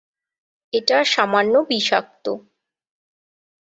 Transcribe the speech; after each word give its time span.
এটা 0.73 0.97
সামান্য 1.03 1.53
বিষাক্ত। 1.69 2.25